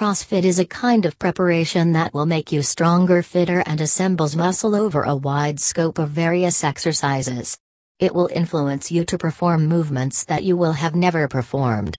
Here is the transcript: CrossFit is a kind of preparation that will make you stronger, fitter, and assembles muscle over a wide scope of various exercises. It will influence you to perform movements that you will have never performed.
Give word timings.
CrossFit 0.00 0.44
is 0.44 0.58
a 0.58 0.64
kind 0.64 1.04
of 1.04 1.18
preparation 1.18 1.92
that 1.92 2.14
will 2.14 2.24
make 2.24 2.52
you 2.52 2.62
stronger, 2.62 3.22
fitter, 3.22 3.62
and 3.66 3.82
assembles 3.82 4.34
muscle 4.34 4.74
over 4.74 5.02
a 5.02 5.14
wide 5.14 5.60
scope 5.60 5.98
of 5.98 6.08
various 6.08 6.64
exercises. 6.64 7.58
It 7.98 8.14
will 8.14 8.30
influence 8.32 8.90
you 8.90 9.04
to 9.04 9.18
perform 9.18 9.66
movements 9.66 10.24
that 10.24 10.42
you 10.42 10.56
will 10.56 10.72
have 10.72 10.94
never 10.94 11.28
performed. 11.28 11.98